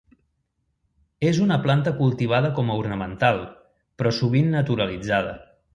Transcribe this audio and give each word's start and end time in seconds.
És 1.33 1.41
una 1.43 1.59
planta 1.67 1.93
cultivada 1.99 2.51
com 2.61 2.73
a 2.77 2.81
ornamental, 2.85 3.41
però 4.01 4.17
sovint 4.23 4.55
naturalitzada. 4.61 5.41